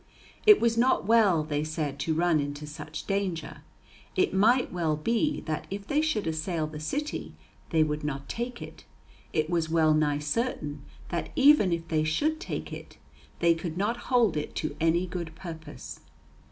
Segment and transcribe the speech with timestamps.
[0.47, 3.61] It was not well, they said to run into such danger.
[4.15, 7.35] It might well be that if they should assail the city
[7.69, 8.83] they would not take it;
[9.31, 12.97] it was well nigh certain that even if they should take it,
[13.41, 15.99] they could not hold it to any good purpose.